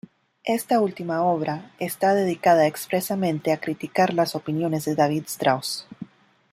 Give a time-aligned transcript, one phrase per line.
[0.47, 5.85] Esta última obra está dedicada expresamente a criticar las opiniones de David Strauss.